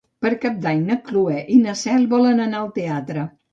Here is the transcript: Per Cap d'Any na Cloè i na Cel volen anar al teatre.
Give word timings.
Per 0.25 0.29
Cap 0.45 0.55
d'Any 0.63 0.81
na 0.87 0.97
Cloè 1.09 1.45
i 1.57 1.59
na 1.67 1.77
Cel 1.83 2.09
volen 2.17 2.45
anar 2.49 2.65
al 2.65 2.75
teatre. 2.83 3.31